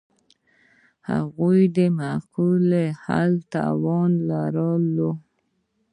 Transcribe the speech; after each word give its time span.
هغوی 1.09 1.61
د 1.75 1.77
معقول 1.97 2.69
حل 3.03 3.31
توان 3.53 4.11
لرلو. 4.29 5.11